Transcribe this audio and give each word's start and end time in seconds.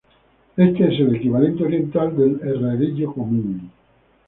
Este 0.57 0.85
es 0.87 0.99
el 0.99 1.15
equivalente 1.15 1.63
oriental 1.63 2.17
del 2.17 2.39
herrerillo 2.41 3.13
común. 3.13 3.69